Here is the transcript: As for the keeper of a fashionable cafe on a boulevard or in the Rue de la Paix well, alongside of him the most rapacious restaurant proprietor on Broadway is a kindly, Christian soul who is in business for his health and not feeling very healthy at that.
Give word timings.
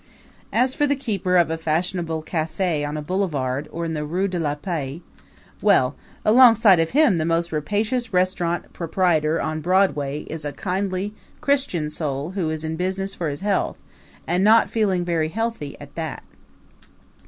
As 0.51 0.73
for 0.73 0.87
the 0.87 0.95
keeper 0.95 1.37
of 1.37 1.51
a 1.51 1.59
fashionable 1.59 2.23
cafe 2.23 2.83
on 2.83 2.97
a 2.97 3.03
boulevard 3.03 3.69
or 3.71 3.85
in 3.85 3.93
the 3.93 4.03
Rue 4.03 4.27
de 4.27 4.39
la 4.39 4.55
Paix 4.55 4.99
well, 5.61 5.95
alongside 6.25 6.79
of 6.79 6.89
him 6.89 7.19
the 7.19 7.23
most 7.23 7.51
rapacious 7.51 8.11
restaurant 8.11 8.73
proprietor 8.73 9.39
on 9.39 9.61
Broadway 9.61 10.21
is 10.21 10.43
a 10.43 10.53
kindly, 10.53 11.13
Christian 11.39 11.91
soul 11.91 12.31
who 12.31 12.49
is 12.49 12.63
in 12.63 12.77
business 12.77 13.13
for 13.13 13.29
his 13.29 13.41
health 13.41 13.77
and 14.27 14.43
not 14.43 14.71
feeling 14.71 15.05
very 15.05 15.29
healthy 15.29 15.79
at 15.79 15.93
that. 15.93 16.23